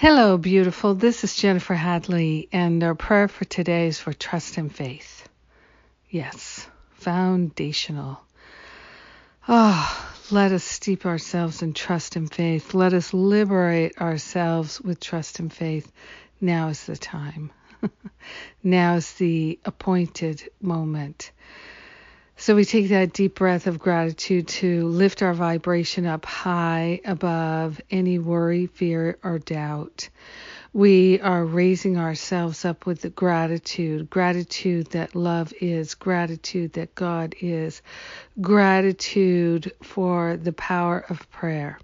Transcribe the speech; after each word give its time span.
Hello, 0.00 0.38
beautiful. 0.38 0.94
This 0.94 1.24
is 1.24 1.36
Jennifer 1.36 1.74
Hadley, 1.74 2.48
and 2.52 2.82
our 2.82 2.94
prayer 2.94 3.28
for 3.28 3.44
today 3.44 3.86
is 3.86 3.98
for 3.98 4.14
trust 4.14 4.56
and 4.56 4.74
faith. 4.74 5.28
Yes, 6.08 6.66
foundational. 6.92 8.18
Ah, 9.46 9.92
oh, 9.92 10.34
let 10.34 10.52
us 10.52 10.64
steep 10.64 11.04
ourselves 11.04 11.60
in 11.60 11.74
trust 11.74 12.16
and 12.16 12.32
faith. 12.32 12.72
Let 12.72 12.94
us 12.94 13.12
liberate 13.12 14.00
ourselves 14.00 14.80
with 14.80 15.00
trust 15.00 15.38
and 15.38 15.52
faith. 15.52 15.92
Now 16.40 16.68
is 16.68 16.82
the 16.86 16.96
time. 16.96 17.52
now 18.62 18.94
is 18.94 19.12
the 19.12 19.58
appointed 19.66 20.48
moment. 20.62 21.30
So 22.40 22.56
we 22.56 22.64
take 22.64 22.88
that 22.88 23.12
deep 23.12 23.34
breath 23.34 23.66
of 23.66 23.78
gratitude 23.78 24.48
to 24.48 24.86
lift 24.86 25.20
our 25.20 25.34
vibration 25.34 26.06
up 26.06 26.24
high 26.24 27.02
above 27.04 27.82
any 27.90 28.18
worry, 28.18 28.66
fear, 28.66 29.18
or 29.22 29.38
doubt. 29.38 30.08
We 30.72 31.20
are 31.20 31.44
raising 31.44 31.98
ourselves 31.98 32.64
up 32.64 32.86
with 32.86 33.02
the 33.02 33.10
gratitude, 33.10 34.08
gratitude 34.08 34.86
that 34.92 35.14
love 35.14 35.52
is, 35.60 35.94
gratitude 35.94 36.72
that 36.72 36.94
God 36.94 37.34
is, 37.42 37.82
gratitude 38.40 39.72
for 39.82 40.38
the 40.38 40.54
power 40.54 41.04
of 41.10 41.30
prayer 41.30 41.78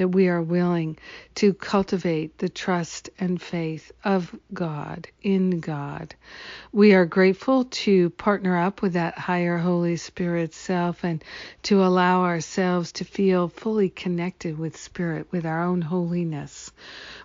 that 0.00 0.08
we 0.08 0.28
are 0.28 0.40
willing 0.40 0.96
to 1.34 1.52
cultivate 1.52 2.38
the 2.38 2.48
trust 2.48 3.10
and 3.18 3.40
faith 3.40 3.92
of 4.02 4.34
God, 4.54 5.06
in 5.20 5.60
God. 5.60 6.14
We 6.72 6.94
are 6.94 7.04
grateful 7.04 7.64
to 7.64 8.08
partner 8.08 8.56
up 8.56 8.80
with 8.80 8.94
that 8.94 9.18
higher 9.18 9.58
Holy 9.58 9.98
Spirit 9.98 10.54
self 10.54 11.04
and 11.04 11.22
to 11.64 11.84
allow 11.84 12.22
ourselves 12.22 12.92
to 12.92 13.04
feel 13.04 13.48
fully 13.48 13.90
connected 13.90 14.58
with 14.58 14.74
Spirit, 14.78 15.26
with 15.32 15.44
our 15.44 15.62
own 15.62 15.82
holiness. 15.82 16.72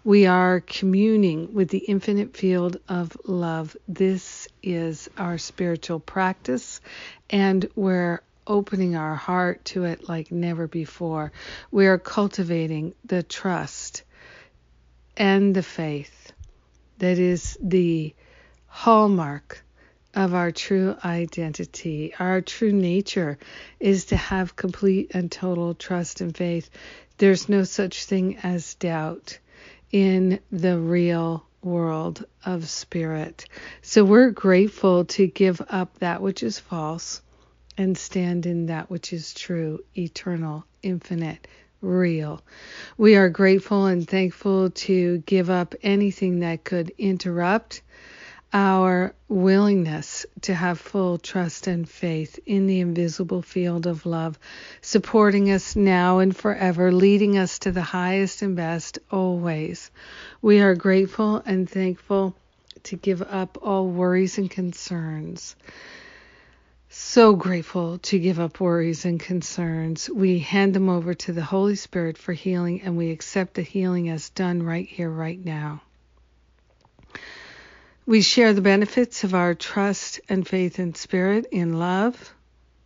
We 0.04 0.26
are 0.26 0.60
communing 0.60 1.54
with 1.54 1.70
the 1.70 1.78
infinite 1.78 2.36
field 2.36 2.76
of 2.90 3.16
love. 3.24 3.78
This 3.88 4.50
is 4.62 5.10
our 5.18 5.38
spiritual 5.38 6.02
practice, 6.02 6.82
and 7.30 7.70
we're 7.78 8.20
opening 8.48 8.96
our 8.96 9.16
heart 9.16 9.66
to 9.66 9.86
it 9.86 10.08
like 10.08 10.32
never 10.32 10.68
before. 10.68 11.32
We 11.72 11.88
are 11.88 11.98
cultivating 11.98 12.94
the 13.06 13.24
trust 13.24 14.04
and 15.18 15.56
the 15.56 15.64
faith 15.64 16.34
that 17.00 17.20
is 17.20 17.58
the 17.62 18.14
hallmark 18.68 19.64
of 20.14 20.34
our 20.34 20.52
true 20.52 20.96
identity. 21.04 22.14
Our 22.20 22.42
true 22.42 22.72
nature 22.72 23.38
is 23.80 24.06
to 24.06 24.16
have 24.16 24.56
complete 24.56 25.12
and 25.14 25.32
total 25.32 25.74
trust 25.74 26.22
and 26.22 26.36
faith. 26.36 26.70
There's 27.18 27.50
no 27.50 27.64
such 27.64 28.06
thing 28.06 28.38
as 28.38 28.76
doubt 28.76 29.40
in 29.92 30.40
the 30.52 30.80
real 30.80 31.46
world 31.62 32.26
of 32.46 32.70
spirit. 32.70 33.46
So 33.82 34.06
we're 34.06 34.30
grateful 34.30 35.06
to 35.06 35.28
give 35.28 35.62
up 35.70 36.00
that 36.00 36.22
which 36.22 36.44
is 36.44 36.60
false 36.60 37.22
and 37.78 37.98
stand 37.98 38.46
in 38.46 38.68
that 38.68 38.90
which 38.90 39.12
is 39.14 39.34
true, 39.34 39.84
eternal, 39.98 40.66
infinite, 40.82 41.48
real. 41.82 42.42
We 42.98 43.16
are 43.16 43.30
grateful 43.30 43.86
and 43.86 44.08
thankful 44.08 44.70
to 44.72 45.20
give 45.20 45.50
up 45.50 45.76
anything 45.84 46.40
that 46.40 46.64
could 46.64 46.92
interrupt 46.98 47.82
our 48.54 49.14
willingness 49.28 50.26
to 50.42 50.54
have 50.54 50.80
full 50.80 51.18
trust 51.18 51.68
and 51.68 51.90
faith 51.90 52.40
in 52.46 52.68
the 52.68 52.80
invisible 52.80 53.42
field 53.42 53.86
of 53.86 54.06
love, 54.06 54.40
supporting 54.82 55.52
us 55.52 55.76
now 55.76 56.20
and 56.20 56.36
forever, 56.36 56.92
leading 56.92 57.38
us 57.38 57.60
to 57.60 57.72
the 57.72 57.82
highest 57.82 58.42
and 58.42 58.56
best 58.56 59.00
always. 59.12 59.92
We 60.42 60.62
are 60.62 60.76
grateful 60.76 61.44
and 61.46 61.70
thankful 61.70 62.36
to 62.84 62.96
give 62.96 63.22
up 63.22 63.58
all 63.62 63.90
worries 63.90 64.38
and 64.38 64.50
concerns 64.50 65.56
so 66.98 67.36
grateful 67.36 67.98
to 67.98 68.18
give 68.18 68.40
up 68.40 68.62
worries 68.62 69.04
and 69.04 69.20
concerns. 69.20 70.10
We 70.10 70.40
hand 70.40 70.74
them 70.74 70.88
over 70.88 71.14
to 71.14 71.34
the 71.34 71.44
Holy 71.44 71.76
Spirit 71.76 72.18
for 72.18 72.32
healing, 72.32 72.82
and 72.84 72.96
we 72.96 73.12
accept 73.12 73.56
the 73.56 73.64
healing 73.64 74.10
as 74.10 74.30
done 74.30 74.64
right 74.64 74.88
here, 74.88 75.10
right 75.10 75.44
now. 75.44 75.82
We 78.06 78.22
share 78.22 78.54
the 78.54 78.62
benefits 78.62 79.26
of 79.26 79.36
our 79.36 79.56
trust 79.56 80.22
and 80.30 80.48
faith 80.48 80.80
in 80.80 80.96
spirit, 80.96 81.48
in 81.52 81.80
love, 81.80 82.34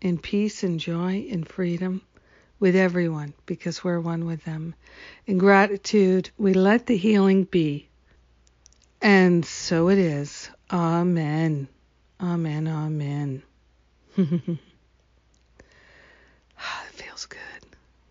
in 0.02 0.18
peace 0.18 0.64
and 0.64 0.80
joy, 0.80 1.26
in 1.30 1.44
freedom 1.44 2.02
with 2.60 2.76
everyone 2.76 3.34
because 3.46 3.84
we're 3.84 4.00
one 4.00 4.26
with 4.26 4.44
them. 4.44 4.74
In 5.28 5.38
gratitude, 5.38 6.32
we 6.38 6.54
let 6.54 6.88
the 6.88 6.98
healing 6.98 7.44
be. 7.44 7.90
And 9.02 9.46
so 9.46 9.90
it 9.90 10.00
is. 10.00 10.50
Amen. 10.72 11.68
Amen. 12.20 12.68
Amen. 12.68 13.44
It 14.18 14.58
feels 16.92 17.26
good. 17.26 17.40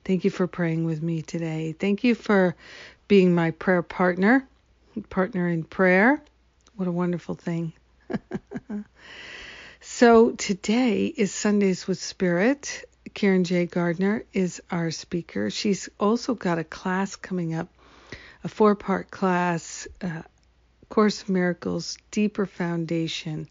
Thank 0.05 0.25
you 0.25 0.31
for 0.31 0.47
praying 0.47 0.85
with 0.85 1.03
me 1.03 1.23
today. 1.23 1.75
Thank 1.79 2.05
you 2.05 2.15
for 2.15 2.55
being 3.09 3.35
my 3.35 3.51
prayer 3.51 3.83
partner, 3.83 4.47
partner 5.11 5.49
in 5.49 5.65
prayer. 5.65 6.23
What 6.77 6.89
a 6.89 6.93
wonderful 6.93 7.35
thing. 7.35 7.73
so 9.81 10.31
today 10.33 11.07
is 11.07 11.33
Sundays 11.33 11.87
with 11.87 11.99
Spirit. 11.99 12.85
Karen 13.15 13.45
J. 13.45 13.67
Gardner 13.67 14.25
is 14.33 14.63
our 14.71 14.91
speaker. 14.91 15.51
She's 15.51 15.89
also 15.99 16.35
got 16.35 16.59
a 16.59 16.65
class 16.65 17.17
coming 17.17 17.55
up, 17.55 17.69
a 18.45 18.49
four 18.49 18.75
part 18.75 19.11
class, 19.11 19.89
uh, 20.03 20.23
Course 20.89 21.23
of 21.23 21.29
Miracles, 21.29 21.99
Deeper 22.11 22.47
Foundation 22.47 23.49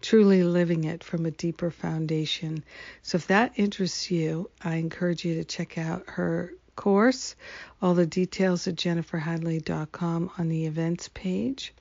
truly 0.00 0.42
living 0.42 0.84
it 0.84 1.02
from 1.02 1.26
a 1.26 1.30
deeper 1.30 1.70
foundation. 1.70 2.64
So 3.02 3.16
if 3.16 3.26
that 3.28 3.52
interests 3.56 4.10
you, 4.10 4.50
I 4.62 4.76
encourage 4.76 5.24
you 5.24 5.34
to 5.36 5.44
check 5.44 5.78
out 5.78 6.04
her 6.06 6.52
course. 6.76 7.34
All 7.80 7.94
the 7.94 8.06
details 8.06 8.66
at 8.66 8.74
jenniferhadley.com 8.74 10.30
on 10.38 10.48
the 10.48 10.66
events 10.66 11.08
page. 11.08 11.72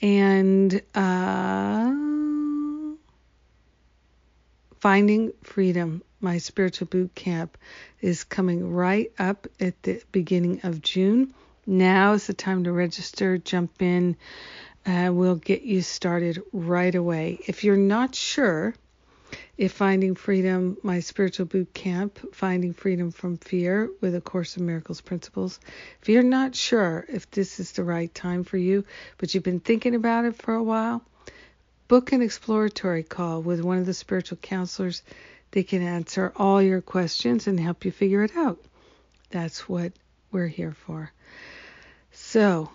And 0.00 0.80
uh, 0.94 1.92
Finding 4.80 5.32
Freedom, 5.42 6.02
my 6.20 6.38
spiritual 6.38 6.86
boot 6.86 7.14
camp, 7.14 7.56
is 8.00 8.24
coming 8.24 8.72
right 8.72 9.10
up 9.18 9.46
at 9.58 9.82
the 9.82 10.02
beginning 10.12 10.60
of 10.62 10.82
June. 10.82 11.34
Now 11.66 12.12
is 12.12 12.26
the 12.26 12.34
time 12.34 12.64
to 12.64 12.72
register, 12.72 13.38
jump 13.38 13.82
in 13.82 14.16
we'll 14.86 15.36
get 15.36 15.62
you 15.62 15.82
started 15.82 16.42
right 16.52 16.94
away. 16.94 17.40
If 17.46 17.64
you're 17.64 17.76
not 17.76 18.14
sure 18.14 18.74
if 19.58 19.72
Finding 19.72 20.14
Freedom, 20.14 20.76
my 20.82 21.00
spiritual 21.00 21.46
boot 21.46 21.72
camp, 21.74 22.34
Finding 22.34 22.72
Freedom 22.72 23.10
from 23.10 23.38
Fear 23.38 23.90
with 24.00 24.14
A 24.14 24.20
Course 24.20 24.56
in 24.56 24.66
Miracles 24.66 25.00
Principles, 25.00 25.58
if 26.00 26.08
you're 26.08 26.22
not 26.22 26.54
sure 26.54 27.04
if 27.08 27.30
this 27.30 27.58
is 27.58 27.72
the 27.72 27.82
right 27.82 28.14
time 28.14 28.44
for 28.44 28.58
you, 28.58 28.84
but 29.18 29.34
you've 29.34 29.42
been 29.42 29.60
thinking 29.60 29.94
about 29.94 30.24
it 30.24 30.36
for 30.36 30.54
a 30.54 30.62
while, 30.62 31.02
book 31.88 32.12
an 32.12 32.22
exploratory 32.22 33.02
call 33.02 33.42
with 33.42 33.60
one 33.60 33.78
of 33.78 33.86
the 33.86 33.94
spiritual 33.94 34.38
counselors. 34.38 35.02
They 35.50 35.62
can 35.62 35.82
answer 35.82 36.32
all 36.36 36.60
your 36.62 36.80
questions 36.80 37.46
and 37.46 37.58
help 37.58 37.84
you 37.84 37.90
figure 37.90 38.22
it 38.22 38.36
out. 38.36 38.60
That's 39.30 39.68
what 39.68 39.92
we're 40.30 40.48
here 40.48 40.72
for. 40.72 41.10
So, 42.12 42.70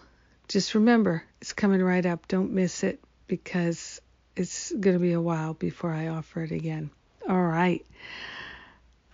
just 0.51 0.75
remember, 0.75 1.23
it's 1.39 1.53
coming 1.53 1.81
right 1.81 2.05
up. 2.05 2.27
Don't 2.27 2.51
miss 2.51 2.83
it 2.83 3.01
because 3.27 4.01
it's 4.35 4.71
going 4.71 4.95
to 4.95 4.99
be 4.99 5.13
a 5.13 5.21
while 5.21 5.53
before 5.53 5.91
I 5.91 6.07
offer 6.07 6.43
it 6.43 6.51
again. 6.51 6.91
All 7.27 7.41
right. 7.41 7.85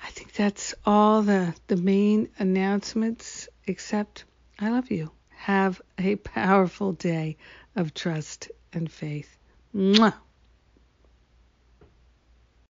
I 0.03 0.09
think 0.09 0.33
that's 0.33 0.73
all 0.85 1.21
the, 1.21 1.53
the 1.67 1.75
main 1.75 2.29
announcements, 2.39 3.49
except 3.65 4.25
I 4.59 4.69
love 4.69 4.89
you. 4.89 5.11
Have 5.29 5.81
a 5.99 6.15
powerful 6.15 6.93
day 6.93 7.37
of 7.75 7.93
trust 7.93 8.49
and 8.73 8.91
faith. 8.91 9.37
Mwah. 9.75 10.15